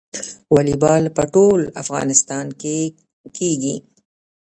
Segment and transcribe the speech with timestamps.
[0.53, 2.77] والیبال په ټول افغانستان کې
[3.37, 3.75] کیږي.